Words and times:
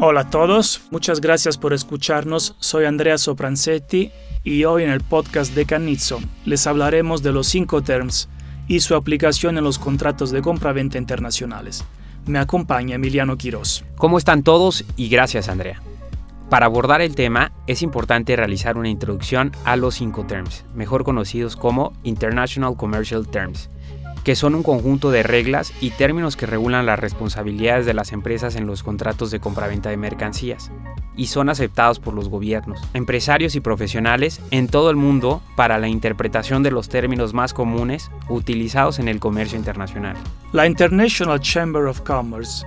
Hola 0.00 0.20
a 0.20 0.30
todos, 0.30 0.82
muchas 0.92 1.20
gracias 1.20 1.58
por 1.58 1.72
escucharnos. 1.72 2.54
Soy 2.60 2.84
Andrea 2.84 3.18
Sopranzetti 3.18 4.12
y 4.44 4.62
hoy 4.62 4.84
en 4.84 4.90
el 4.90 5.00
podcast 5.00 5.56
de 5.56 5.66
Canizzo 5.66 6.20
les 6.44 6.68
hablaremos 6.68 7.24
de 7.24 7.32
los 7.32 7.48
cinco 7.48 7.82
terms 7.82 8.28
y 8.68 8.78
su 8.78 8.94
aplicación 8.94 9.58
en 9.58 9.64
los 9.64 9.80
contratos 9.80 10.30
de 10.30 10.40
compra-venta 10.40 10.98
internacionales. 10.98 11.84
Me 12.26 12.38
acompaña 12.38 12.94
Emiliano 12.94 13.36
Quirós. 13.36 13.84
¿Cómo 13.96 14.18
están 14.18 14.44
todos? 14.44 14.84
Y 14.96 15.08
gracias, 15.08 15.48
Andrea. 15.48 15.82
Para 16.48 16.66
abordar 16.66 17.00
el 17.00 17.16
tema 17.16 17.50
es 17.66 17.82
importante 17.82 18.36
realizar 18.36 18.78
una 18.78 18.88
introducción 18.88 19.50
a 19.64 19.74
los 19.74 19.96
cinco 19.96 20.24
terms, 20.26 20.64
mejor 20.76 21.02
conocidos 21.02 21.56
como 21.56 21.92
International 22.04 22.76
Commercial 22.76 23.26
Terms 23.26 23.68
que 24.28 24.36
son 24.36 24.54
un 24.54 24.62
conjunto 24.62 25.10
de 25.10 25.22
reglas 25.22 25.72
y 25.80 25.88
términos 25.88 26.36
que 26.36 26.44
regulan 26.44 26.84
las 26.84 26.98
responsabilidades 26.98 27.86
de 27.86 27.94
las 27.94 28.12
empresas 28.12 28.56
en 28.56 28.66
los 28.66 28.82
contratos 28.82 29.30
de 29.30 29.40
compraventa 29.40 29.88
de 29.88 29.96
mercancías 29.96 30.70
y 31.16 31.28
son 31.28 31.48
aceptados 31.48 31.98
por 31.98 32.12
los 32.12 32.28
gobiernos, 32.28 32.78
empresarios 32.92 33.54
y 33.54 33.60
profesionales 33.60 34.42
en 34.50 34.68
todo 34.68 34.90
el 34.90 34.96
mundo 34.96 35.40
para 35.56 35.78
la 35.78 35.88
interpretación 35.88 36.62
de 36.62 36.70
los 36.70 36.90
términos 36.90 37.32
más 37.32 37.54
comunes 37.54 38.10
utilizados 38.28 38.98
en 38.98 39.08
el 39.08 39.18
comercio 39.18 39.56
internacional. 39.56 40.14
La 40.52 40.66
International 40.66 41.40
Chamber 41.40 41.84
of 41.84 42.02
Commerce, 42.02 42.66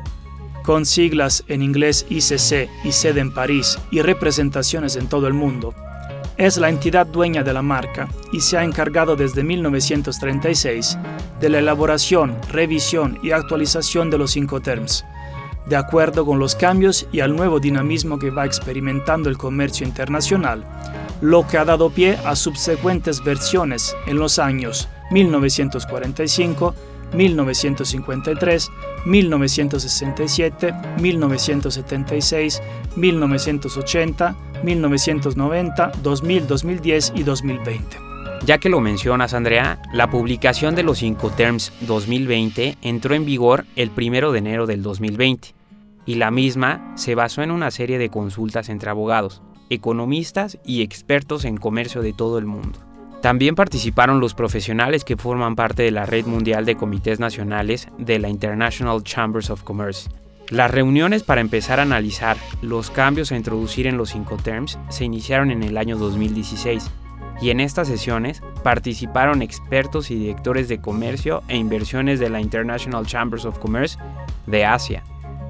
con 0.64 0.88
siglas 0.88 1.44
en 1.48 1.62
inglés 1.62 2.08
ICC 2.10 2.72
y 2.84 2.92
sede 2.92 3.20
en 3.20 3.36
París 3.36 3.78
y 3.92 4.02
representaciones 4.02 4.96
en 4.96 5.08
todo 5.10 5.28
el 5.28 5.36
mundo, 5.36 5.76
es 6.42 6.58
la 6.58 6.70
entidad 6.70 7.06
dueña 7.06 7.44
de 7.44 7.54
la 7.54 7.62
marca 7.62 8.08
y 8.32 8.42
se 8.42 8.58
ha 8.58 8.64
encargado 8.64 9.16
desde 9.16 9.44
1936 9.44 10.98
de 11.40 11.50
la 11.50 11.60
elaboración, 11.60 12.36
revisión 12.50 13.20
y 13.22 13.30
actualización 13.30 14.10
de 14.10 14.18
los 14.18 14.32
cinco 14.32 14.60
terms, 14.60 15.06
de 15.68 15.76
acuerdo 15.76 16.26
con 16.26 16.40
los 16.40 16.56
cambios 16.56 17.08
y 17.12 17.20
al 17.20 17.36
nuevo 17.36 17.60
dinamismo 17.60 18.18
que 18.18 18.32
va 18.32 18.48
experimentando 18.48 19.30
el 19.30 19.38
comercio 19.38 19.86
internacional, 19.86 20.66
lo 21.22 21.48
que 21.48 21.60
ha 21.60 21.66
dado 21.66 21.92
pie 21.92 22.18
a 22.26 22.36
subsecuentes 22.36 23.24
versiones 23.24 23.96
en 24.08 24.18
los 24.18 24.40
años 24.40 24.90
1945, 25.12 26.74
1953, 27.14 28.72
1967, 29.06 30.74
1976, 31.00 32.62
1980, 32.96 34.36
1990, 34.64 35.92
2000, 36.02 36.48
2010 36.48 37.14
y 37.16 37.24
2020. 37.24 37.98
Ya 38.46 38.58
que 38.58 38.70
lo 38.70 38.80
mencionas, 38.80 39.36
Andrea, 39.36 39.80
la 39.94 40.10
publicación 40.10 40.74
de 40.74 40.82
los 40.84 41.04
Incoterms 41.04 41.72
2020 41.82 42.78
entró 42.82 43.14
en 43.14 43.26
vigor 43.26 43.66
el 43.76 43.92
1 43.96 44.32
de 44.32 44.40
enero 44.40 44.66
del 44.66 44.82
2020 44.82 45.54
y 46.08 46.16
la 46.16 46.32
misma 46.32 46.94
se 46.96 47.14
basó 47.14 47.44
en 47.44 47.52
una 47.52 47.70
serie 47.70 48.00
de 48.00 48.10
consultas 48.10 48.70
entre 48.70 48.90
abogados, 48.90 49.44
economistas 49.70 50.58
y 50.66 50.82
expertos 50.82 51.46
en 51.46 51.58
comercio 51.58 52.02
de 52.02 52.14
todo 52.14 52.40
el 52.40 52.46
mundo. 52.46 52.80
También 53.22 53.54
participaron 53.54 54.20
los 54.20 54.34
profesionales 54.34 55.04
que 55.04 55.16
forman 55.16 55.56
parte 55.56 55.84
de 55.84 55.92
la 55.92 56.08
Red 56.08 56.26
Mundial 56.26 56.66
de 56.66 56.76
Comités 56.76 57.20
Nacionales 57.20 57.88
de 58.00 58.18
la 58.18 58.30
International 58.30 59.04
Chambers 59.04 59.52
of 59.52 59.62
Commerce. 59.62 60.10
Las 60.50 60.72
reuniones 60.72 61.22
para 61.22 61.40
empezar 61.40 61.80
a 61.80 61.84
analizar 61.84 62.36
los 62.64 62.90
cambios 62.90 63.32
a 63.32 63.38
introducir 63.38 63.86
en 63.86 63.96
los 63.96 64.16
Incoterms 64.16 64.80
se 64.90 65.06
iniciaron 65.06 65.52
en 65.52 65.62
el 65.62 65.78
año 65.78 65.98
2016 65.98 66.90
y 67.42 67.52
en 67.52 67.60
estas 67.60 67.88
sesiones 67.88 68.42
participaron 68.64 69.44
expertos 69.44 70.10
y 70.10 70.16
directores 70.16 70.68
de 70.68 70.82
comercio 70.82 71.44
e 71.48 71.58
inversiones 71.58 72.20
de 72.20 72.30
la 72.30 72.42
International 72.42 73.06
Chambers 73.06 73.46
of 73.46 73.60
Commerce 73.60 74.00
de 74.48 74.66
Asia, 74.66 75.04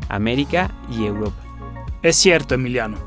América 0.10 0.72
y 0.92 1.06
Europa. 1.06 1.42
Es 2.04 2.18
cierto, 2.18 2.56
Emiliano. 2.56 2.98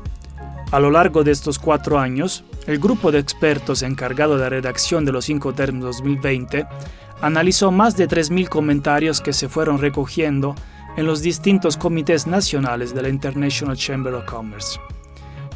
A 0.71 0.79
lo 0.79 0.89
largo 0.89 1.23
de 1.23 1.31
estos 1.31 1.59
cuatro 1.59 1.99
años, 1.99 2.43
el 2.67 2.79
grupo 2.79 3.11
de 3.11 3.19
expertos 3.19 3.83
encargado 3.83 4.35
de 4.35 4.41
la 4.41 4.49
redacción 4.49 5.05
de 5.05 5.11
los 5.11 5.25
cinco 5.25 5.53
terms 5.53 5.83
2020 5.83 6.65
analizó 7.21 7.71
más 7.71 7.95
de 7.95 8.07
3.000 8.07 8.49
comentarios 8.49 9.21
que 9.21 9.33
se 9.33 9.49
fueron 9.49 9.79
recogiendo 9.79 10.55
en 10.97 11.05
los 11.05 11.21
distintos 11.21 11.77
comités 11.77 12.25
nacionales 12.27 12.93
de 12.93 13.01
la 13.01 13.09
International 13.09 13.75
Chamber 13.75 14.13
of 14.13 14.25
Commerce. 14.25 14.79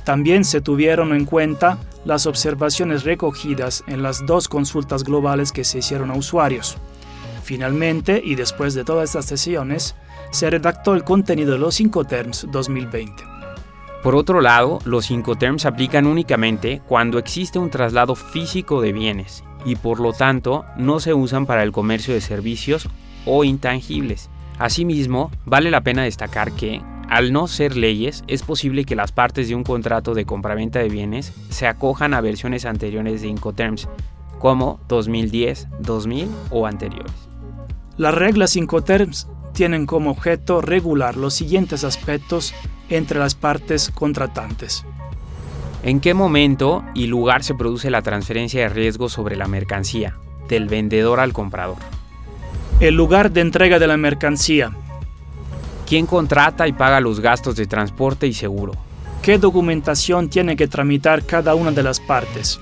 También 0.03 0.43
se 0.43 0.61
tuvieron 0.61 1.13
en 1.13 1.25
cuenta 1.25 1.77
las 2.05 2.25
observaciones 2.25 3.03
recogidas 3.03 3.83
en 3.87 4.01
las 4.01 4.25
dos 4.25 4.47
consultas 4.47 5.03
globales 5.03 5.51
que 5.51 5.63
se 5.63 5.79
hicieron 5.79 6.11
a 6.11 6.15
usuarios. 6.15 6.77
Finalmente, 7.43 8.21
y 8.23 8.35
después 8.35 8.73
de 8.73 8.83
todas 8.83 9.09
estas 9.09 9.25
sesiones, 9.25 9.95
se 10.31 10.49
redactó 10.49 10.93
el 10.93 11.03
contenido 11.03 11.53
de 11.53 11.59
los 11.59 11.75
cinco 11.75 12.05
terms 12.05 12.47
2020. 12.51 13.28
Por 14.03 14.15
otro 14.15 14.39
lado, 14.39 14.79
los 14.85 15.11
Incoterms 15.11 15.65
aplican 15.65 16.07
únicamente 16.07 16.81
cuando 16.87 17.17
existe 17.17 17.59
un 17.59 17.69
traslado 17.69 18.15
físico 18.15 18.81
de 18.81 18.93
bienes 18.93 19.43
y 19.65 19.75
por 19.75 19.99
lo 19.99 20.13
tanto 20.13 20.63
no 20.77 21.01
se 21.01 21.13
usan 21.13 21.45
para 21.45 21.63
el 21.63 21.73
comercio 21.73 22.13
de 22.13 22.21
servicios 22.21 22.87
o 23.25 23.43
intangibles. 23.43 24.29
Asimismo, 24.57 25.31
vale 25.45 25.69
la 25.69 25.81
pena 25.81 26.03
destacar 26.03 26.53
que, 26.53 26.81
al 27.09 27.33
no 27.33 27.47
ser 27.47 27.75
leyes, 27.75 28.23
es 28.27 28.43
posible 28.43 28.85
que 28.85 28.95
las 28.95 29.11
partes 29.11 29.49
de 29.49 29.55
un 29.55 29.63
contrato 29.63 30.13
de 30.13 30.25
compraventa 30.25 30.79
de 30.79 30.87
bienes 30.87 31.33
se 31.49 31.67
acojan 31.67 32.13
a 32.13 32.21
versiones 32.21 32.63
anteriores 32.65 33.21
de 33.21 33.27
Incoterms, 33.27 33.89
como 34.37 34.79
2010, 34.87 35.67
2000 35.81 36.29
o 36.51 36.65
anteriores. 36.65 37.11
Las 37.97 38.13
reglas 38.13 38.55
Incoterms 38.55 39.27
tienen 39.53 39.85
como 39.85 40.11
objeto 40.11 40.61
regular 40.61 41.17
los 41.17 41.33
siguientes 41.33 41.83
aspectos 41.83 42.53
entre 42.89 43.19
las 43.19 43.35
partes 43.35 43.91
contratantes. 43.93 44.85
¿En 45.81 45.99
qué 45.99 46.13
momento 46.13 46.83
y 46.93 47.07
lugar 47.07 47.43
se 47.43 47.55
produce 47.55 47.89
la 47.89 48.01
transferencia 48.01 48.61
de 48.61 48.69
riesgo 48.69 49.07
sobre 49.07 49.35
la 49.37 49.47
mercancía, 49.47 50.17
del 50.47 50.67
vendedor 50.67 51.19
al 51.19 51.31
comprador? 51.31 51.77
El 52.79 52.95
lugar 52.95 53.31
de 53.31 53.41
entrega 53.41 53.79
de 53.79 53.87
la 53.87 53.97
mercancía. 53.97 54.71
¿Quién 55.87 56.05
contrata 56.05 56.67
y 56.67 56.73
paga 56.73 56.99
los 56.99 57.19
gastos 57.19 57.55
de 57.55 57.65
transporte 57.65 58.27
y 58.27 58.33
seguro? 58.33 58.73
¿Qué 59.21 59.37
documentación 59.37 60.29
tiene 60.29 60.55
que 60.55 60.67
tramitar 60.67 61.25
cada 61.25 61.55
una 61.55 61.71
de 61.71 61.83
las 61.83 61.99
partes? 61.99 62.59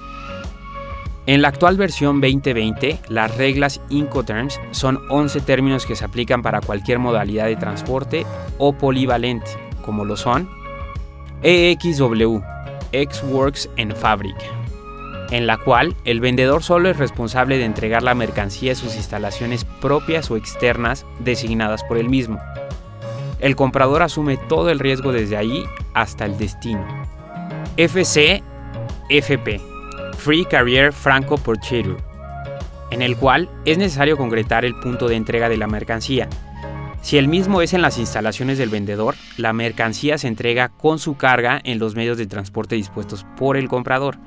En 1.27 1.41
la 1.41 1.49
actual 1.49 1.75
versión 1.75 2.21
2020, 2.21 3.01
las 3.09 3.35
reglas 3.35 3.81
Incoterms 3.89 4.61
son 4.71 4.99
11 5.09 5.41
términos 5.41 5.85
que 5.85 5.95
se 5.95 6.05
aplican 6.05 6.41
para 6.41 6.61
cualquier 6.61 6.99
modalidad 6.99 7.47
de 7.47 7.57
transporte 7.57 8.25
o 8.57 8.73
polivalente, 8.73 9.66
como 9.87 10.05
lo 10.05 10.17
son 10.17 10.47
EXW, 11.43 12.41
X-Works 12.91 13.69
en 13.77 13.95
Fabric, 13.95 14.35
en 15.31 15.47
la 15.47 15.57
cual 15.57 15.95
el 16.03 16.19
vendedor 16.19 16.61
solo 16.61 16.89
es 16.89 16.97
responsable 16.97 17.57
de 17.57 17.63
entregar 17.65 18.03
la 18.03 18.13
mercancía 18.13 18.73
a 18.73 18.75
sus 18.75 18.95
instalaciones 18.95 19.63
propias 19.63 20.29
o 20.29 20.35
externas 20.35 21.05
designadas 21.19 21.83
por 21.85 21.97
él 21.97 22.09
mismo. 22.09 22.39
El 23.39 23.55
comprador 23.55 24.03
asume 24.03 24.35
todo 24.35 24.69
el 24.69 24.79
riesgo 24.79 25.13
desde 25.13 25.37
ahí 25.37 25.63
hasta 25.93 26.25
el 26.25 26.37
destino. 26.37 26.85
FC 27.77 28.43
FP 29.09 29.61
Free 30.17 30.43
Carrier 30.43 30.91
Franco 30.91 31.37
Porcheru, 31.37 31.95
en 32.91 33.01
el 33.01 33.15
cual 33.15 33.49
es 33.63 33.77
necesario 33.77 34.17
concretar 34.17 34.65
el 34.65 34.77
punto 34.79 35.07
de 35.07 35.15
entrega 35.15 35.47
de 35.47 35.57
la 35.57 35.67
mercancía. 35.67 36.27
Si 37.02 37.18
el 37.18 37.28
mismo 37.28 37.62
es 37.62 37.74
en 37.74 37.81
las 37.81 37.97
instalaciones 37.97 38.58
del 38.58 38.69
vendedor, 38.69 39.16
la 39.38 39.53
mercancía 39.53 40.18
se 40.18 40.28
entrega 40.28 40.69
con 40.69 41.00
su 41.00 41.16
carga 41.16 41.62
en 41.63 41.80
los 41.80 41.96
medios 41.96 42.18
de 42.18 42.28
transporte 42.28 42.75
dispuestos 42.75 43.25
por 43.38 43.56
el 43.56 43.69
comprador. 43.69 44.18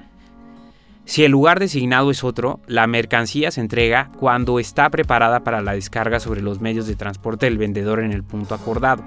Si 1.04 1.24
el 1.24 1.32
lugar 1.32 1.58
designado 1.58 2.10
es 2.10 2.22
otro, 2.22 2.60
la 2.66 2.86
mercancía 2.86 3.50
se 3.50 3.60
entrega 3.60 4.10
cuando 4.18 4.60
está 4.60 4.90
preparada 4.90 5.40
para 5.40 5.60
la 5.60 5.72
descarga 5.72 6.20
sobre 6.20 6.40
los 6.40 6.60
medios 6.60 6.86
de 6.86 6.94
transporte 6.94 7.46
del 7.46 7.58
vendedor 7.58 8.00
en 8.00 8.12
el 8.12 8.22
punto 8.22 8.54
acordado. 8.54 9.02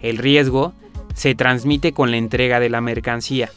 El 0.00 0.18
riesgo 0.18 0.72
se 1.14 1.34
transmite 1.34 1.92
con 1.92 2.10
la 2.10 2.16
entrega 2.16 2.60
de 2.60 2.70
la 2.70 2.80
mercancía. 2.80 3.50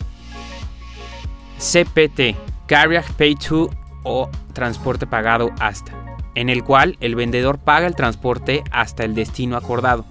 CPT, 1.57 2.36
Carriage 2.68 3.13
Pay 3.13 3.36
to 3.36 3.69
o 4.04 4.30
transporte 4.54 5.06
pagado 5.06 5.51
hasta, 5.59 5.94
en 6.36 6.50
el 6.50 6.63
cual 6.63 6.98
el 7.00 7.16
vendedor 7.16 7.60
paga 7.60 7.88
el 7.88 7.95
transporte 7.95 8.63
hasta 8.72 9.04
el 9.04 9.16
destino 9.16 9.57
acordado, 9.57 10.06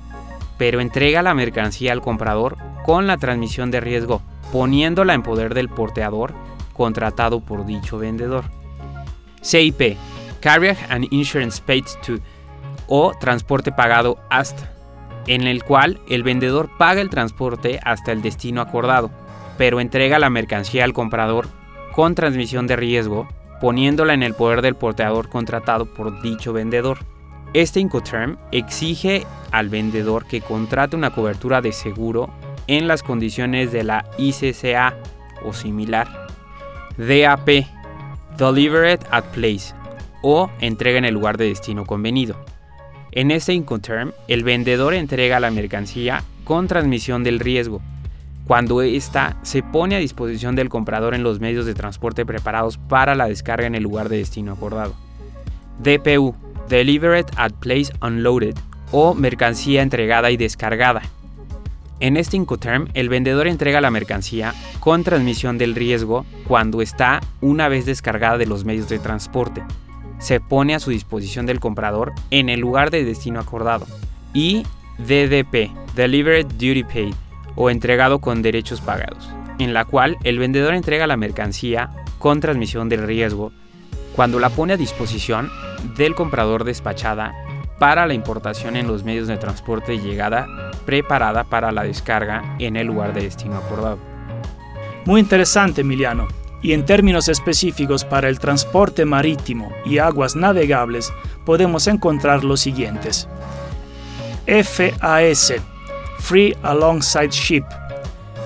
pero 0.59 0.81
entrega 0.81 1.23
la 1.23 1.35
mercancía 1.35 1.93
al 1.93 2.03
comprador 2.03 2.57
con 2.85 3.07
la 3.07 3.17
transmisión 3.17 3.71
de 3.71 3.81
riesgo, 3.81 4.23
poniéndola 4.53 5.15
en 5.15 5.23
poder 5.23 5.55
del 5.55 5.69
porteador 5.69 6.35
contratado 6.73 7.41
por 7.41 7.67
dicho 7.67 7.99
vendedor. 7.99 8.45
CIP, 9.43 9.97
Carriage 10.41 10.85
and 10.89 11.07
Insurance 11.11 11.63
Paid 11.65 11.85
to 12.05 12.19
o 12.87 13.13
transporte 13.19 13.71
pagado 13.71 14.19
hasta, 14.31 14.73
en 15.27 15.47
el 15.47 15.63
cual 15.63 16.01
el 16.09 16.23
vendedor 16.23 16.71
paga 16.77 17.01
el 17.01 17.11
transporte 17.11 17.81
hasta 17.85 18.13
el 18.13 18.21
destino 18.21 18.61
acordado, 18.61 19.11
pero 19.59 19.81
entrega 19.81 20.19
la 20.19 20.31
mercancía 20.31 20.85
al 20.85 20.93
comprador 20.93 21.49
con 21.93 22.15
transmisión 22.15 22.67
de 22.67 22.77
riesgo, 22.77 23.29
poniéndola 23.61 24.15
en 24.15 24.23
el 24.23 24.35
poder 24.35 24.63
del 24.63 24.75
porteador 24.75 25.29
contratado 25.29 25.87
por 25.87 26.23
dicho 26.23 26.53
vendedor. 26.53 26.99
Este 27.53 27.81
Incoterm 27.81 28.37
exige 28.53 29.27
al 29.51 29.69
vendedor 29.69 30.27
que 30.27 30.41
contrate 30.41 30.97
una 30.97 31.11
cobertura 31.11 31.61
de 31.61 31.73
seguro 31.73 32.31
en 32.67 32.89
las 32.89 33.03
condiciones 33.03 33.73
de 33.73 33.85
la 33.85 34.05
ICCA 34.19 34.95
o 35.45 35.53
similar. 35.53 36.09
DAP, 36.97 37.67
Delivered 38.37 39.01
at 39.11 39.25
Place, 39.33 39.75
o 40.23 40.51
entrega 40.61 40.99
en 40.99 41.05
el 41.05 41.15
lugar 41.15 41.37
de 41.37 41.47
destino 41.47 41.85
convenido. 41.85 42.37
En 43.13 43.31
este 43.31 43.55
Incoterm, 43.55 44.13
el 44.29 44.45
vendedor 44.45 44.95
entrega 44.95 45.41
la 45.41 45.51
mercancía 45.51 46.23
con 46.45 46.69
transmisión 46.69 47.25
del 47.25 47.41
riesgo, 47.41 47.81
cuando 48.51 48.83
ésta 48.83 49.37
se 49.43 49.63
pone 49.63 49.95
a 49.95 50.01
disposición 50.01 50.57
del 50.57 50.69
comprador 50.69 51.15
en 51.15 51.23
los 51.23 51.39
medios 51.39 51.67
de 51.67 51.75
transporte 51.75 52.27
preparados 52.27 52.79
para 52.79 53.15
la 53.15 53.29
descarga 53.29 53.69
en 53.69 53.77
el 53.77 53.85
lugar 53.85 54.09
de 54.09 54.17
destino 54.17 54.51
acordado. 54.51 54.93
DPU, 55.79 56.35
Delivered 56.69 57.27
at 57.37 57.53
Place 57.53 57.93
Unloaded, 58.03 58.57
o 58.91 59.15
mercancía 59.15 59.83
entregada 59.83 60.33
y 60.33 60.37
descargada. 60.37 61.03
En 62.01 62.17
este 62.17 62.37
Incoterm, 62.39 62.89
el 62.95 63.09
vendedor 63.09 63.47
entrega 63.47 63.81
la 63.81 63.93
mercancía 63.93 64.53
con 64.81 65.05
transmisión 65.05 65.57
del 65.57 65.77
riesgo 65.77 66.27
cuando 66.49 66.83
está 66.83 67.21
una 67.41 67.69
vez 67.69 67.87
descargada 67.87 68.37
de 68.37 68.47
los 68.47 68.65
medios 68.65 68.89
de 68.89 68.99
transporte. 68.99 69.63
Se 70.19 70.41
pone 70.41 70.75
a 70.75 70.81
su 70.81 70.91
disposición 70.91 71.47
del 71.47 71.61
comprador 71.61 72.13
en 72.33 72.49
el 72.49 72.59
lugar 72.59 72.91
de 72.91 73.05
destino 73.05 73.39
acordado. 73.39 73.87
Y 74.35 74.65
DDP, 74.99 75.71
Delivered 75.95 76.47
Duty 76.47 76.83
Paid, 76.83 77.15
o 77.63 77.69
entregado 77.69 78.21
con 78.21 78.41
derechos 78.41 78.81
pagados, 78.81 79.29
en 79.59 79.75
la 79.75 79.85
cual 79.85 80.17
el 80.25 80.39
vendedor 80.39 80.73
entrega 80.73 81.07
la 81.07 81.19
mercancía 81.19 81.91
con 82.19 82.41
transmisión 82.41 82.89
del 82.89 83.07
riesgo 83.07 83.53
cuando 84.17 84.41
la 84.41 84.49
pone 84.49 84.73
a 84.73 84.79
disposición 84.79 85.51
del 85.95 86.15
comprador 86.15 86.65
despachada 86.65 87.35
para 87.79 88.07
la 88.07 88.15
importación 88.15 88.77
en 88.77 88.87
los 88.87 89.05
medios 89.05 89.29
de 89.29 89.37
transporte 89.37 89.93
y 89.93 90.01
llegada 90.01 90.47
preparada 90.87 91.45
para 91.45 91.71
la 91.71 91.83
descarga 91.83 92.57
en 92.59 92.77
el 92.77 92.87
lugar 92.87 93.13
de 93.13 93.25
destino 93.25 93.59
acordado. 93.59 93.99
Muy 95.05 95.21
interesante, 95.21 95.83
Emiliano. 95.83 96.29
Y 96.63 96.73
en 96.73 96.87
términos 96.87 97.29
específicos 97.29 98.07
para 98.07 98.31
el 98.31 98.39
transporte 98.39 99.05
marítimo 99.05 99.71
y 99.85 99.99
aguas 99.99 100.35
navegables 100.35 101.13
podemos 101.45 101.87
encontrar 101.89 102.43
los 102.43 102.61
siguientes. 102.61 103.29
FAS, 104.47 105.53
Free 106.21 106.57
Alongside 106.63 107.31
Ship, 107.31 107.65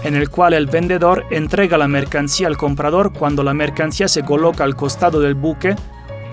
en 0.04 0.14
el 0.14 0.30
cual 0.30 0.54
el 0.54 0.66
vendedor 0.66 1.26
entrega 1.30 1.76
la 1.76 1.88
mercancía 1.88 2.46
al 2.46 2.56
comprador 2.56 3.12
cuando 3.12 3.42
la 3.42 3.52
mercancía 3.52 4.08
se 4.08 4.24
coloca 4.24 4.64
al 4.64 4.76
costado 4.76 5.20
del 5.20 5.34
buque 5.34 5.76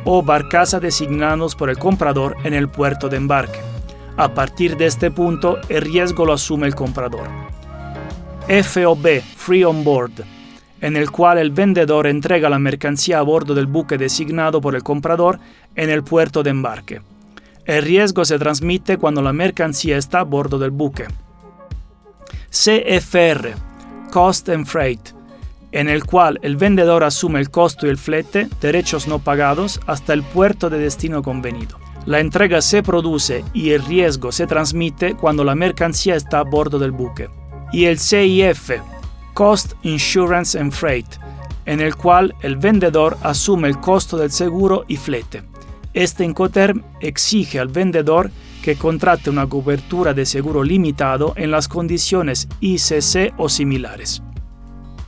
o 0.06 0.24
barcaza 0.24 0.80
designados 0.80 1.56
por 1.56 1.70
el 1.70 1.78
comprador 1.78 2.38
en 2.44 2.54
el 2.54 2.70
puerto 2.70 3.10
de 3.10 3.18
embarque. 3.18 3.60
A 4.18 4.34
partir 4.34 4.78
de 4.78 4.86
este 4.86 5.12
punto, 5.12 5.58
el 5.68 5.82
riesgo 5.82 6.26
lo 6.26 6.34
asume 6.34 6.68
el 6.68 6.76
comprador. 6.76 7.28
FOB, 8.48 9.22
Free 9.36 9.64
on 9.64 9.84
Board, 9.84 10.24
en 10.80 10.96
el 10.96 11.12
cual 11.12 11.38
el 11.38 11.52
vendedor 11.52 12.08
entrega 12.08 12.50
la 12.50 12.60
mercancía 12.60 13.20
a 13.20 13.24
bordo 13.24 13.54
del 13.54 13.68
buque 13.68 13.98
designado 13.98 14.62
por 14.62 14.76
el 14.76 14.84
comprador 14.84 15.40
en 15.76 15.90
el 15.90 16.04
puerto 16.04 16.44
de 16.44 16.50
embarque. 16.50 17.02
El 17.66 17.84
riesgo 17.84 18.26
se 18.26 18.40
transmite 18.40 18.98
cuando 18.98 19.22
la 19.22 19.34
mercancía 19.34 19.98
está 19.98 20.22
a 20.22 20.24
bordo 20.24 20.58
del 20.58 20.72
buque. 20.72 21.08
CFR, 22.52 23.56
Cost 24.12 24.50
and 24.50 24.66
Freight, 24.66 25.12
en 25.72 25.88
el 25.88 26.04
cual 26.04 26.38
el 26.42 26.58
vendedor 26.58 27.06
asume 27.06 27.40
el 27.40 27.50
costo 27.50 27.88
y 27.88 27.90
el 27.90 27.98
flete, 27.98 28.50
derechos 28.60 29.08
no 29.08 29.20
pagados, 29.20 29.80
hasta 29.88 30.12
el 30.12 30.22
puerto 30.22 30.70
de 30.70 30.78
destino 30.78 31.24
convenido. 31.24 31.80
La 32.06 32.20
entrega 32.20 32.62
se 32.62 32.84
produce 32.84 33.46
y 33.54 33.70
el 33.70 33.86
riesgo 33.86 34.34
se 34.34 34.48
transmite 34.48 35.16
cuando 35.16 35.46
la 35.46 35.56
mercancía 35.56 36.16
está 36.16 36.40
a 36.40 36.44
bordo 36.44 36.78
del 36.78 36.92
buque. 36.92 37.30
Y 37.72 37.86
el 37.86 38.00
CIF, 38.00 38.72
Cost 39.34 39.74
Insurance 39.84 40.60
and 40.60 40.74
Freight, 40.74 41.08
en 41.66 41.80
el 41.80 41.96
cual 41.96 42.36
el 42.42 42.58
vendedor 42.58 43.18
asume 43.24 43.70
el 43.70 43.80
costo 43.80 44.18
del 44.18 44.32
seguro 44.32 44.84
y 44.90 44.98
flete. 44.98 45.44
Este 45.94 46.26
Incoterm 46.26 46.84
exige 47.00 47.60
al 47.60 47.70
vendedor 47.70 48.30
que 48.62 48.76
contrate 48.76 49.30
una 49.30 49.48
cobertura 49.48 50.14
de 50.14 50.26
seguro 50.26 50.64
limitado 50.64 51.34
en 51.36 51.52
las 51.52 51.68
condiciones 51.68 52.48
ICC 52.60 53.34
o 53.38 53.50
similares. 53.50 54.22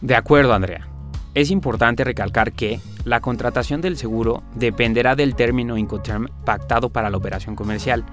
De 0.01 0.15
acuerdo, 0.15 0.53
Andrea. 0.53 0.87
Es 1.33 1.49
importante 1.49 2.03
recalcar 2.03 2.51
que 2.51 2.79
la 3.05 3.19
contratación 3.19 3.81
del 3.81 3.97
seguro 3.97 4.43
dependerá 4.55 5.15
del 5.15 5.35
término 5.35 5.77
Incoterm 5.77 6.27
pactado 6.45 6.89
para 6.89 7.09
la 7.09 7.17
operación 7.17 7.55
comercial. 7.55 8.05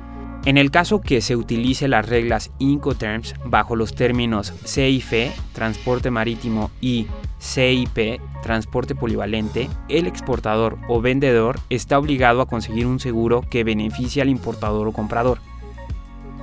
En 0.47 0.57
el 0.57 0.71
caso 0.71 1.03
que 1.03 1.21
se 1.21 1.37
utilice 1.37 1.87
las 1.87 2.09
reglas 2.09 2.51
Incoterms 2.59 3.35
bajo 3.45 3.77
los 3.77 3.95
términos 3.95 4.55
CIF, 4.65 5.13
transporte 5.53 6.11
marítimo, 6.11 6.71
y 6.81 7.07
CIP, 7.41 8.21
transporte 8.43 8.95
polivalente, 8.95 9.69
el 9.89 10.07
exportador 10.07 10.79
o 10.89 11.01
vendedor 11.01 11.59
está 11.71 11.99
obligado 11.99 12.41
a 12.41 12.47
conseguir 12.47 12.87
un 12.87 13.01
seguro 13.01 13.43
que 13.49 13.65
beneficie 13.65 14.23
al 14.23 14.29
importador 14.29 14.87
o 14.87 14.93
comprador. 14.93 15.39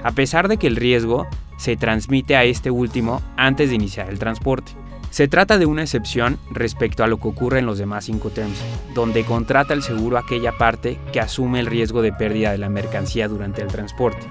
A 0.03 0.11
pesar 0.11 0.47
de 0.47 0.57
que 0.57 0.67
el 0.67 0.75
riesgo 0.75 1.27
se 1.57 1.75
transmite 1.75 2.35
a 2.35 2.43
este 2.43 2.71
último 2.71 3.21
antes 3.35 3.69
de 3.69 3.75
iniciar 3.75 4.09
el 4.09 4.19
transporte. 4.19 4.73
Se 5.09 5.27
trata 5.27 5.57
de 5.57 5.65
una 5.65 5.83
excepción 5.83 6.37
respecto 6.51 7.03
a 7.03 7.07
lo 7.07 7.17
que 7.17 7.29
ocurre 7.29 7.59
en 7.59 7.65
los 7.65 7.77
demás 7.77 8.09
Incoterms, 8.09 8.61
donde 8.93 9.23
contrata 9.23 9.73
el 9.73 9.81
seguro 9.81 10.17
aquella 10.17 10.51
parte 10.51 10.99
que 11.13 11.19
asume 11.19 11.59
el 11.59 11.65
riesgo 11.65 12.01
de 12.01 12.13
pérdida 12.13 12.51
de 12.51 12.57
la 12.57 12.69
mercancía 12.69 13.27
durante 13.27 13.61
el 13.61 13.69
transporte. 13.69 14.27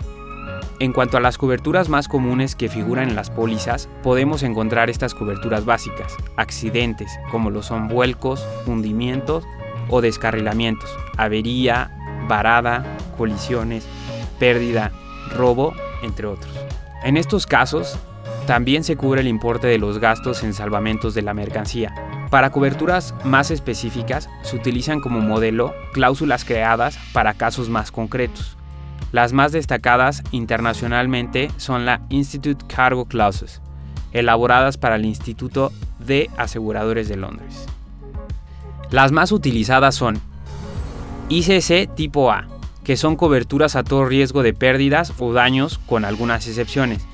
En 0.79 0.93
cuanto 0.93 1.17
a 1.17 1.21
las 1.21 1.39
coberturas 1.39 1.89
más 1.89 2.09
comunes 2.09 2.55
que 2.55 2.69
figuran 2.69 3.09
en 3.09 3.17
las 3.17 3.31
pólizas, 3.31 3.89
podemos 4.03 4.43
encontrar 4.43 4.91
estas 4.91 5.15
coberturas 5.15 5.65
básicas, 5.65 6.15
accidentes, 6.37 7.11
como 7.31 7.51
lo 7.51 7.63
son 7.63 7.89
vuelcos, 7.89 8.47
hundimientos 8.67 9.45
o 9.89 10.01
descarrilamientos, 10.01 10.91
avería, 11.17 11.91
varada, 12.29 12.85
colisiones, 13.17 13.87
pérdida, 14.39 14.93
robo, 15.35 15.73
entre 16.03 16.27
otros. 16.27 16.53
En 17.05 17.17
estos 17.17 17.47
casos, 17.47 17.99
también 18.47 18.85
se 18.85 18.97
cubre 18.97 19.23
el 19.23 19.29
importe 19.29 19.67
de 19.67 19.79
los 19.79 19.99
gastos 19.99 20.43
en 20.43 20.55
salvamentos 20.55 21.15
de 21.15 21.23
la 21.23 21.35
mercancía. 21.35 21.95
Para 22.31 22.51
coberturas 22.51 23.15
más 23.25 23.51
específicas, 23.51 24.29
se 24.43 24.57
utilizan 24.57 25.01
como 25.01 25.21
modelo 25.21 25.75
cláusulas 25.93 26.45
creadas 26.45 26.99
para 27.13 27.35
casos 27.35 27.69
más 27.69 27.91
concretos. 27.91 28.57
Las 29.13 29.33
más 29.33 29.53
destacadas 29.53 30.23
internacionalmente 30.31 31.51
son 31.57 31.87
la 31.87 32.03
Institute 32.09 32.65
Cargo 32.67 33.07
Clauses, 33.07 33.61
elaboradas 34.13 34.79
para 34.79 34.97
el 34.97 35.05
Instituto 35.05 35.73
de 35.99 36.31
Aseguradores 36.37 37.09
de 37.09 37.17
Londres. 37.17 37.67
Las 38.91 39.13
más 39.13 39.33
utilizadas 39.33 39.95
son 39.95 40.21
ICC 41.29 41.95
tipo 41.95 42.31
A, 42.31 42.47
que 42.85 42.97
son 42.97 43.17
coberturas 43.17 43.77
a 43.77 43.85
todo 43.85 44.05
riesgo 44.05 44.43
de 44.43 44.55
pérdidas 44.55 45.13
o 45.19 45.33
daños 45.33 45.79
con 45.87 46.05
algunas 46.05 46.47
excepciones 46.47 47.07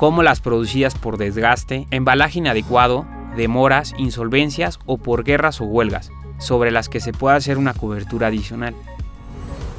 como 0.00 0.22
las 0.22 0.40
producidas 0.40 0.94
por 0.94 1.18
desgaste, 1.18 1.86
embalaje 1.90 2.38
inadecuado, 2.38 3.04
demoras, 3.36 3.92
insolvencias 3.98 4.78
o 4.86 4.96
por 4.96 5.24
guerras 5.24 5.60
o 5.60 5.64
huelgas, 5.64 6.10
sobre 6.38 6.70
las 6.70 6.88
que 6.88 7.00
se 7.00 7.12
puede 7.12 7.36
hacer 7.36 7.58
una 7.58 7.74
cobertura 7.74 8.28
adicional. 8.28 8.74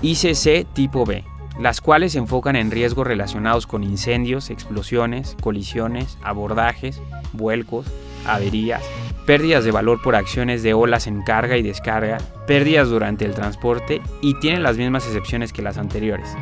ICC 0.03 0.65
tipo 0.73 1.05
B, 1.05 1.23
las 1.59 1.79
cuales 1.79 2.13
se 2.13 2.17
enfocan 2.17 2.55
en 2.55 2.71
riesgos 2.71 3.05
relacionados 3.05 3.67
con 3.67 3.83
incendios, 3.83 4.49
explosiones, 4.49 5.37
colisiones, 5.41 6.17
abordajes, 6.23 6.99
vuelcos, 7.33 7.85
averías, 8.25 8.81
pérdidas 9.27 9.63
de 9.63 9.71
valor 9.71 10.01
por 10.01 10.15
acciones 10.15 10.63
de 10.63 10.73
olas 10.73 11.05
en 11.05 11.21
carga 11.21 11.55
y 11.57 11.61
descarga, 11.61 12.17
pérdidas 12.47 12.89
durante 12.89 13.25
el 13.25 13.35
transporte 13.35 14.01
y 14.21 14.33
tienen 14.39 14.63
las 14.63 14.77
mismas 14.77 15.05
excepciones 15.05 15.53
que 15.53 15.61
las 15.61 15.77
anteriores. 15.77 16.35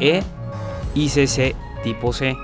E, 0.00 0.22
ICC 0.94 1.56
tipo 1.82 2.12
C, 2.12 2.36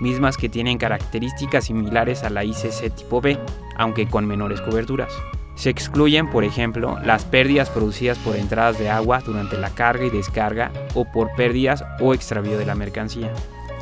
mismas 0.00 0.38
que 0.38 0.48
tienen 0.48 0.78
características 0.78 1.64
similares 1.64 2.22
a 2.22 2.30
la 2.30 2.42
ICC 2.42 2.94
tipo 2.94 3.20
B, 3.20 3.38
aunque 3.76 4.08
con 4.08 4.26
menores 4.26 4.62
coberturas. 4.62 5.12
Se 5.56 5.70
excluyen, 5.70 6.30
por 6.30 6.44
ejemplo, 6.44 6.98
las 7.04 7.24
pérdidas 7.24 7.70
producidas 7.70 8.18
por 8.18 8.36
entradas 8.36 8.78
de 8.78 8.90
agua 8.90 9.22
durante 9.24 9.56
la 9.56 9.70
carga 9.70 10.04
y 10.04 10.10
descarga 10.10 10.70
o 10.94 11.04
por 11.10 11.34
pérdidas 11.34 11.82
o 12.00 12.14
extravío 12.14 12.58
de 12.58 12.66
la 12.66 12.74
mercancía. 12.74 13.32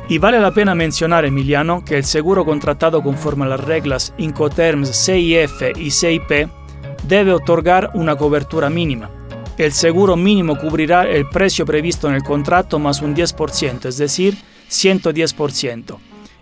Y 0.07 0.19
vale 0.19 0.39
la 0.39 0.51
pena 0.51 0.75
mencionar, 0.75 1.25
Emiliano, 1.25 1.83
que 1.83 1.97
el 1.97 2.05
seguro 2.05 2.45
contratado 2.45 3.01
conforme 3.01 3.45
a 3.45 3.49
las 3.49 3.59
reglas 3.59 4.13
Incoterms 4.17 4.91
CIF 5.05 5.61
y 5.75 5.91
CIP 5.91 6.47
debe 7.07 7.33
otorgar 7.33 7.91
una 7.93 8.15
cobertura 8.15 8.69
mínima. 8.69 9.09
El 9.57 9.71
seguro 9.71 10.15
mínimo 10.15 10.57
cubrirá 10.57 11.03
el 11.03 11.27
precio 11.27 11.65
previsto 11.65 12.07
en 12.07 12.15
el 12.15 12.23
contrato 12.23 12.77
más 12.77 13.01
un 13.01 13.15
10%, 13.15 13.85
es 13.85 13.97
decir, 13.97 14.37
110%, 14.69 15.97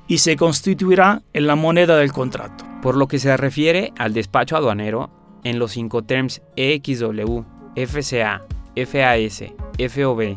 y 0.08 0.18
se 0.18 0.36
constituirá 0.36 1.22
en 1.32 1.48
la 1.48 1.56
moneda 1.56 1.96
del 1.98 2.12
contrato. 2.12 2.66
Por 2.82 2.98
lo 2.98 3.08
que 3.08 3.20
se 3.20 3.38
refiere 3.38 3.94
al 3.98 4.14
despacho 4.14 4.58
aduanero, 4.58 5.23
en 5.44 5.60
los 5.60 5.72
cinco 5.72 6.04
terms 6.04 6.42
EXW, 6.56 7.44
FCA, 7.76 8.44
FAS, 8.76 9.44
FOB, 9.78 10.36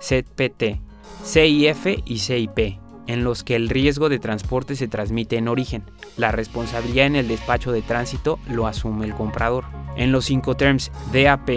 ZPT, 0.00 0.80
CIF 1.24 1.86
y 2.04 2.18
CIP, 2.18 2.78
en 3.06 3.24
los 3.24 3.44
que 3.44 3.56
el 3.56 3.68
riesgo 3.68 4.08
de 4.08 4.18
transporte 4.18 4.76
se 4.76 4.88
transmite 4.88 5.36
en 5.36 5.48
origen. 5.48 5.82
La 6.16 6.32
responsabilidad 6.32 7.06
en 7.06 7.16
el 7.16 7.28
despacho 7.28 7.72
de 7.72 7.82
tránsito 7.82 8.38
lo 8.48 8.66
asume 8.66 9.06
el 9.06 9.14
comprador. 9.14 9.64
En 9.96 10.12
los 10.12 10.30
Incoterms 10.30 10.90
DAP, 11.12 11.50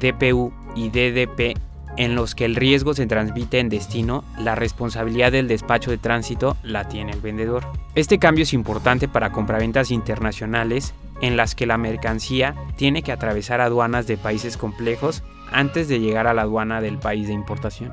DPU 0.00 0.52
y 0.74 0.90
DDP, 0.90 1.58
en 1.96 2.14
los 2.14 2.34
que 2.34 2.44
el 2.44 2.56
riesgo 2.56 2.94
se 2.94 3.06
transmite 3.06 3.58
en 3.58 3.68
destino, 3.68 4.24
la 4.38 4.54
responsabilidad 4.54 5.32
del 5.32 5.48
despacho 5.48 5.90
de 5.90 5.98
tránsito 5.98 6.56
la 6.62 6.88
tiene 6.88 7.12
el 7.12 7.20
vendedor. 7.20 7.66
Este 7.94 8.18
cambio 8.18 8.44
es 8.44 8.52
importante 8.52 9.08
para 9.08 9.32
compraventas 9.32 9.90
internacionales 9.90 10.94
en 11.20 11.36
las 11.36 11.54
que 11.54 11.66
la 11.66 11.78
mercancía 11.78 12.54
tiene 12.76 13.02
que 13.02 13.12
atravesar 13.12 13.60
aduanas 13.60 14.06
de 14.06 14.16
países 14.16 14.56
complejos 14.56 15.22
antes 15.52 15.88
de 15.88 16.00
llegar 16.00 16.26
a 16.26 16.34
la 16.34 16.42
aduana 16.42 16.80
del 16.80 16.98
país 16.98 17.26
de 17.26 17.34
importación. 17.34 17.92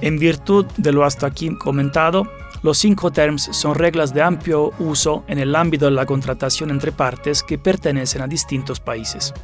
En 0.00 0.18
virtud 0.18 0.66
de 0.76 0.92
lo 0.92 1.04
hasta 1.04 1.26
aquí 1.26 1.54
comentado, 1.56 2.26
los 2.62 2.78
cinco 2.78 3.10
terms 3.10 3.48
son 3.52 3.74
reglas 3.74 4.14
de 4.14 4.22
amplio 4.22 4.72
uso 4.78 5.24
en 5.28 5.38
el 5.38 5.54
ámbito 5.56 5.86
de 5.86 5.92
la 5.92 6.06
contratación 6.06 6.70
entre 6.70 6.92
partes 6.92 7.42
que 7.42 7.58
pertenecen 7.58 8.22
a 8.22 8.26
distintos 8.26 8.80
países. 8.80 9.34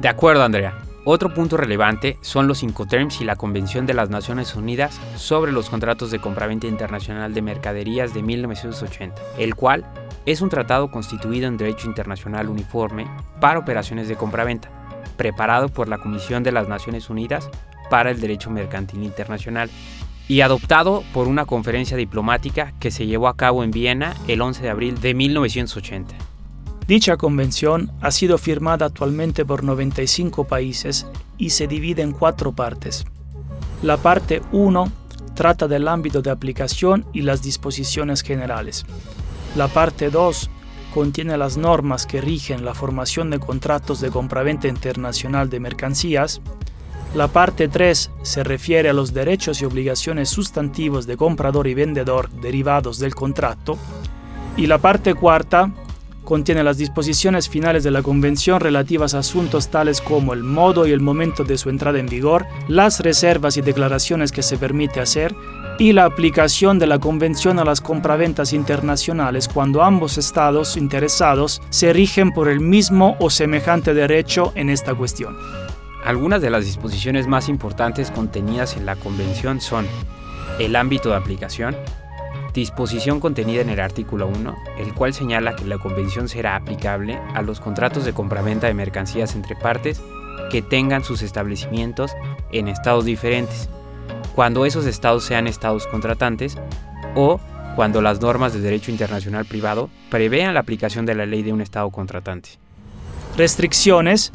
De 0.00 0.08
acuerdo, 0.08 0.42
Andrea. 0.42 0.78
Otro 1.04 1.34
punto 1.34 1.56
relevante 1.56 2.16
son 2.20 2.46
los 2.46 2.62
Incoterms 2.62 3.20
y 3.20 3.24
la 3.24 3.34
Convención 3.34 3.86
de 3.86 3.94
las 3.94 4.08
Naciones 4.08 4.54
Unidas 4.54 5.00
sobre 5.16 5.50
los 5.50 5.68
contratos 5.68 6.12
de 6.12 6.20
compraventa 6.20 6.68
internacional 6.68 7.34
de 7.34 7.42
mercaderías 7.42 8.14
de 8.14 8.22
1980, 8.22 9.20
el 9.36 9.56
cual 9.56 9.84
es 10.26 10.40
un 10.40 10.48
tratado 10.48 10.90
constituido 10.90 11.48
en 11.48 11.56
derecho 11.56 11.88
internacional 11.88 12.48
uniforme 12.48 13.06
para 13.40 13.58
operaciones 13.58 14.08
de 14.08 14.16
compraventa, 14.16 14.70
preparado 15.16 15.68
por 15.68 15.88
la 15.88 15.98
Comisión 15.98 16.42
de 16.42 16.52
las 16.52 16.68
Naciones 16.68 17.10
Unidas 17.10 17.48
para 17.90 18.10
el 18.10 18.20
Derecho 18.20 18.50
Mercantil 18.50 19.02
Internacional 19.02 19.70
y 20.28 20.40
adoptado 20.40 21.02
por 21.12 21.28
una 21.28 21.44
conferencia 21.44 21.96
diplomática 21.96 22.72
que 22.78 22.90
se 22.90 23.06
llevó 23.06 23.28
a 23.28 23.36
cabo 23.36 23.64
en 23.64 23.70
Viena 23.70 24.14
el 24.28 24.40
11 24.40 24.62
de 24.62 24.70
abril 24.70 25.00
de 25.00 25.14
1980. 25.14 26.14
Dicha 26.86 27.16
convención 27.16 27.92
ha 28.00 28.10
sido 28.10 28.38
firmada 28.38 28.86
actualmente 28.86 29.44
por 29.44 29.62
95 29.62 30.44
países 30.44 31.06
y 31.38 31.50
se 31.50 31.66
divide 31.66 32.02
en 32.02 32.12
cuatro 32.12 32.52
partes. 32.52 33.04
La 33.82 33.96
parte 33.96 34.42
1 34.52 34.92
trata 35.34 35.68
del 35.68 35.88
ámbito 35.88 36.22
de 36.22 36.30
aplicación 36.30 37.06
y 37.12 37.22
las 37.22 37.42
disposiciones 37.42 38.22
generales. 38.22 38.84
La 39.56 39.68
parte 39.68 40.10
2 40.10 40.50
contiene 40.94 41.36
las 41.36 41.56
normas 41.56 42.06
que 42.06 42.20
rigen 42.20 42.64
la 42.64 42.74
formación 42.74 43.30
de 43.30 43.38
contratos 43.38 44.00
de 44.00 44.10
compraventa 44.10 44.68
internacional 44.68 45.48
de 45.48 45.60
mercancías 45.60 46.40
la 47.14 47.28
parte 47.28 47.68
3 47.68 48.10
se 48.22 48.42
refiere 48.42 48.88
a 48.88 48.94
los 48.94 49.12
derechos 49.12 49.60
y 49.60 49.66
obligaciones 49.66 50.30
sustantivos 50.30 51.06
de 51.06 51.18
comprador 51.18 51.66
y 51.66 51.74
vendedor 51.74 52.30
derivados 52.30 52.98
del 52.98 53.14
contrato. 53.14 53.76
Y 54.56 54.66
la 54.66 54.78
parte 54.78 55.12
cuarta 55.12 55.70
contiene 56.24 56.64
las 56.64 56.78
disposiciones 56.78 57.50
finales 57.50 57.84
de 57.84 57.90
la 57.90 58.02
Convención 58.02 58.60
relativas 58.60 59.12
a 59.12 59.18
asuntos 59.18 59.68
tales 59.68 60.00
como 60.00 60.32
el 60.32 60.42
modo 60.42 60.86
y 60.86 60.92
el 60.92 61.00
momento 61.00 61.44
de 61.44 61.58
su 61.58 61.68
entrada 61.68 61.98
en 61.98 62.06
vigor, 62.06 62.46
las 62.66 63.00
reservas 63.00 63.58
y 63.58 63.60
declaraciones 63.60 64.32
que 64.32 64.42
se 64.42 64.56
permite 64.56 65.00
hacer, 65.00 65.34
y 65.82 65.92
la 65.92 66.04
aplicación 66.04 66.78
de 66.78 66.86
la 66.86 67.00
Convención 67.00 67.58
a 67.58 67.64
las 67.64 67.80
compraventas 67.80 68.52
internacionales 68.52 69.48
cuando 69.48 69.82
ambos 69.82 70.16
estados 70.16 70.76
interesados 70.76 71.60
se 71.70 71.92
rigen 71.92 72.30
por 72.30 72.48
el 72.48 72.60
mismo 72.60 73.16
o 73.18 73.30
semejante 73.30 73.92
derecho 73.92 74.52
en 74.54 74.70
esta 74.70 74.94
cuestión. 74.94 75.36
Algunas 76.04 76.40
de 76.40 76.50
las 76.50 76.66
disposiciones 76.66 77.26
más 77.26 77.48
importantes 77.48 78.12
contenidas 78.12 78.76
en 78.76 78.86
la 78.86 78.94
Convención 78.94 79.60
son 79.60 79.88
el 80.60 80.76
ámbito 80.76 81.08
de 81.08 81.16
aplicación, 81.16 81.74
disposición 82.54 83.18
contenida 83.18 83.62
en 83.62 83.70
el 83.70 83.80
artículo 83.80 84.28
1, 84.28 84.56
el 84.78 84.94
cual 84.94 85.12
señala 85.12 85.56
que 85.56 85.64
la 85.64 85.78
Convención 85.78 86.28
será 86.28 86.54
aplicable 86.54 87.18
a 87.34 87.42
los 87.42 87.58
contratos 87.58 88.04
de 88.04 88.12
compraventa 88.12 88.68
de 88.68 88.74
mercancías 88.74 89.34
entre 89.34 89.56
partes 89.56 90.00
que 90.48 90.62
tengan 90.62 91.02
sus 91.02 91.22
establecimientos 91.22 92.12
en 92.52 92.68
estados 92.68 93.04
diferentes, 93.04 93.68
cuando 94.34 94.64
esos 94.64 94.86
estados 94.86 95.24
sean 95.24 95.46
estados 95.46 95.86
contratantes 95.86 96.56
o 97.14 97.40
cuando 97.76 98.02
las 98.02 98.20
normas 98.20 98.52
de 98.52 98.60
derecho 98.60 98.90
internacional 98.90 99.44
privado 99.44 99.90
prevean 100.10 100.54
la 100.54 100.60
aplicación 100.60 101.06
de 101.06 101.14
la 101.14 101.26
ley 101.26 101.42
de 101.42 101.52
un 101.52 101.60
estado 101.60 101.90
contratante. 101.90 102.50
Restricciones 103.36 104.32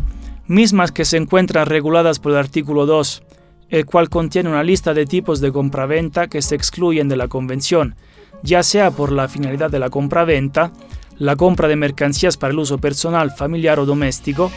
mismas 0.48 0.92
que 0.92 1.06
se 1.06 1.18
encuentran 1.18 1.68
reguladas 1.68 2.20
por 2.20 2.32
el 2.32 2.38
artículo 2.38 2.86
2, 2.86 3.24
el 3.70 3.86
cual 3.86 4.10
contiene 4.10 4.50
una 4.50 4.64
lista 4.64 4.94
de 4.94 5.06
tipos 5.06 5.42
de 5.42 5.52
compraventa 5.52 6.28
que 6.28 6.42
se 6.42 6.56
excluyen 6.56 7.10
de 7.10 7.18
la 7.18 7.28
Convención, 7.28 7.96
ya 8.44 8.64
sea 8.64 8.92
por 8.92 9.12
la 9.12 9.28
finalidad 9.28 9.70
de 9.70 9.80
la 9.80 9.90
compraventa, 9.90 10.72
la 11.18 11.36
compra 11.36 11.68
de 11.68 11.76
mercancías 11.76 12.38
para 12.38 12.54
el 12.54 12.60
uso 12.60 12.78
personal, 12.78 13.32
familiar 13.32 13.80
o 13.80 13.86
doméstico, 13.86 14.52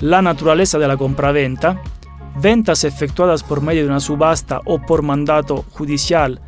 la 0.00 0.22
naturaleza 0.22 0.78
de 0.78 0.88
la 0.88 0.96
compraventa, 0.96 1.80
ventas 2.36 2.84
efectuadas 2.84 3.42
por 3.42 3.60
medio 3.60 3.82
de 3.82 3.88
una 3.88 4.00
subasta 4.00 4.60
o 4.64 4.80
por 4.80 5.02
mandato 5.02 5.64
judicial 5.72 6.40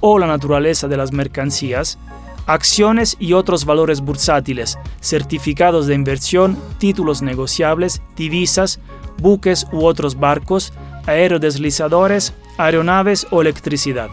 o 0.00 0.18
la 0.18 0.26
naturaleza 0.26 0.88
de 0.88 0.96
las 0.96 1.12
mercancías, 1.12 1.98
acciones 2.46 3.16
y 3.20 3.34
otros 3.34 3.64
valores 3.64 4.00
bursátiles, 4.00 4.78
certificados 5.00 5.86
de 5.86 5.94
inversión, 5.94 6.58
títulos 6.78 7.22
negociables, 7.22 8.02
divisas, 8.16 8.80
buques 9.18 9.66
u 9.72 9.84
otros 9.84 10.18
barcos, 10.18 10.72
aerodeslizadores, 11.06 12.34
aeronaves 12.58 13.26
o 13.30 13.40
electricidad. 13.40 14.08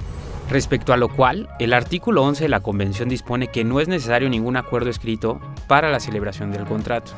Respecto 0.50 0.94
a 0.94 0.98
lo 0.98 1.10
cual, 1.10 1.48
el 1.60 1.74
artículo 1.74 2.24
11 2.24 2.46
de 2.46 2.50
la 2.50 2.62
Convención 2.62 3.08
dispone 3.08 3.50
que 3.50 3.64
no 3.64 3.80
es 3.80 3.88
necesario 3.88 4.30
ningún 4.30 4.58
acuerdo 4.58 4.90
escrito 4.90 5.40
para 5.68 5.92
la 5.92 6.00
celebración 6.00 6.52
del 6.52 6.66
contrato. 6.66 7.12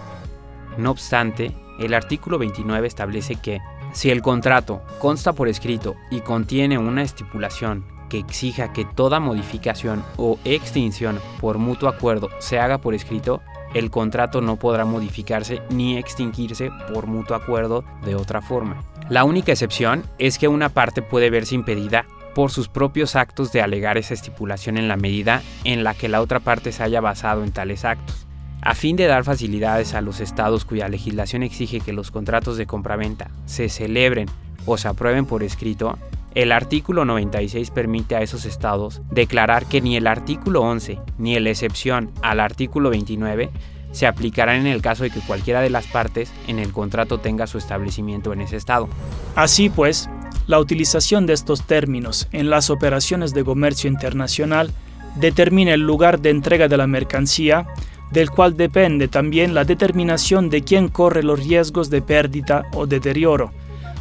No 0.78 0.92
obstante, 0.92 1.56
el 1.80 1.94
artículo 1.94 2.38
29 2.38 2.88
establece 2.88 3.36
que, 3.36 3.60
si 3.94 4.10
el 4.10 4.22
contrato 4.22 4.82
consta 5.00 5.34
por 5.34 5.48
escrito 5.48 5.96
y 6.10 6.22
contiene 6.22 6.78
una 6.78 7.04
estipulación 7.04 7.86
que 8.10 8.20
exija 8.20 8.74
que 8.74 8.86
toda 8.86 9.20
modificación 9.20 10.04
o 10.18 10.38
extinción 10.44 11.20
por 11.40 11.58
mutuo 11.58 11.88
acuerdo 11.88 12.30
se 12.40 12.60
haga 12.60 12.80
por 12.80 12.94
escrito, 12.94 13.42
el 13.74 13.90
contrato 13.90 14.42
no 14.42 14.58
podrá 14.58 14.84
modificarse 14.84 15.62
ni 15.70 15.98
extinguirse 15.98 16.72
por 16.94 17.08
mutuo 17.08 17.36
acuerdo 17.38 17.86
de 18.06 18.16
otra 18.16 18.42
forma. 18.42 18.84
La 19.10 19.24
única 19.24 19.52
excepción 19.52 20.04
es 20.18 20.38
que 20.38 20.48
una 20.48 20.70
parte 20.70 21.02
puede 21.02 21.30
verse 21.30 21.56
impedida 21.56 22.06
por 22.36 22.52
sus 22.52 22.68
propios 22.68 23.16
actos 23.16 23.52
de 23.52 23.62
alegar 23.62 23.98
esa 23.98 24.14
estipulación 24.14 24.78
en 24.78 24.88
la 24.88 24.98
medida 24.98 25.42
en 25.64 25.84
la 25.84 25.94
que 25.94 26.10
la 26.10 26.22
otra 26.22 26.40
parte 26.40 26.72
se 26.72 26.84
haya 26.84 27.02
basado 27.02 27.44
en 27.44 27.52
tales 27.52 27.86
actos. 27.86 28.21
A 28.62 28.76
fin 28.76 28.96
de 28.96 29.08
dar 29.08 29.24
facilidades 29.24 29.96
a 29.96 30.02
los 30.02 30.20
estados 30.20 30.66
cuya 30.66 30.88
legislación 30.88 31.42
exige 31.42 31.80
que 31.80 31.94
los 31.94 32.12
contratos 32.12 32.58
de 32.58 32.68
compraventa 32.68 33.32
se 33.46 33.70
celebren 33.70 34.28
o 34.68 34.78
se 34.78 34.88
aprueben 34.88 35.26
por 35.26 35.42
escrito, 35.42 35.98
el 36.36 36.52
artículo 36.52 37.04
96 37.04 37.72
permite 37.72 38.16
a 38.16 38.22
esos 38.22 38.46
estados 38.46 39.02
declarar 39.10 39.66
que 39.66 39.82
ni 39.82 39.98
el 39.98 40.06
artículo 40.06 40.62
11 40.62 41.00
ni 41.18 41.40
la 41.40 41.50
excepción 41.50 42.12
al 42.22 42.40
artículo 42.40 42.92
29 42.92 43.50
se 43.92 44.08
aplicarán 44.08 44.62
en 44.62 44.68
el 44.68 44.82
caso 44.82 45.04
de 45.04 45.10
que 45.10 45.20
cualquiera 45.22 45.62
de 45.62 45.70
las 45.70 45.88
partes 45.88 46.32
en 46.48 46.60
el 46.60 46.72
contrato 46.72 47.18
tenga 47.18 47.48
su 47.48 47.58
establecimiento 47.58 48.32
en 48.32 48.42
ese 48.42 48.56
estado. 48.56 48.88
Así 49.36 49.70
pues, 49.70 50.10
la 50.48 50.60
utilización 50.60 51.26
de 51.26 51.34
estos 51.34 51.64
términos 51.66 52.28
en 52.32 52.50
las 52.50 52.70
operaciones 52.70 53.34
de 53.34 53.44
comercio 53.44 53.90
internacional 53.90 54.72
determina 55.16 55.74
el 55.74 55.82
lugar 55.82 56.22
de 56.22 56.30
entrega 56.30 56.68
de 56.68 56.78
la 56.78 56.88
mercancía, 56.88 57.68
del 58.12 58.30
cual 58.30 58.58
depende 58.58 59.08
también 59.08 59.54
la 59.54 59.64
determinación 59.64 60.50
de 60.50 60.64
quién 60.64 60.90
corre 60.90 61.24
los 61.24 61.40
riesgos 61.40 61.90
de 61.90 62.02
pérdida 62.02 62.66
o 62.74 62.86
deterioro, 62.86 63.52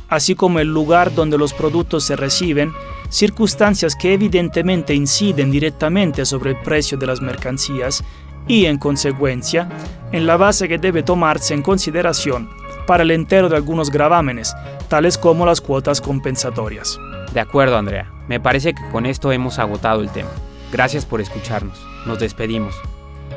así 0.09 0.35
como 0.35 0.59
el 0.59 0.69
lugar 0.69 1.15
donde 1.15 1.39
los 1.39 1.55
productos 1.55 2.05
se 2.05 2.17
reciben, 2.17 2.73
circunstancias 3.09 3.95
que 3.97 4.13
evidentemente 4.13 4.95
inciden 4.95 5.51
directamente 5.51 6.25
sobre 6.25 6.51
el 6.51 6.57
precio 6.59 6.99
de 6.99 7.07
las 7.07 7.21
mercancías 7.21 8.05
y, 8.47 8.67
en 8.67 8.79
consecuencia, 8.79 9.69
en 10.13 10.27
la 10.27 10.37
base 10.37 10.69
que 10.69 10.79
debe 10.79 11.03
tomarse 11.03 11.55
en 11.55 11.63
consideración 11.63 12.51
para 12.87 13.05
el 13.05 13.11
entero 13.13 13.49
de 13.49 13.57
algunos 13.57 13.91
gravámenes, 13.91 14.55
tales 14.89 15.17
como 15.17 15.47
las 15.47 15.61
cuotas 15.61 16.01
compensatorias. 16.01 16.99
De 17.33 17.41
acuerdo, 17.41 17.77
Andrea. 17.77 18.11
Me 18.27 18.41
parece 18.41 18.75
que 18.75 18.89
con 18.91 19.07
esto 19.07 19.33
hemos 19.33 19.59
agotado 19.59 20.01
el 20.01 20.11
tema. 20.11 20.31
Gracias 20.73 21.05
por 21.05 21.21
escucharnos. 21.21 21.81
Nos 22.07 22.19
despedimos. 22.19 22.75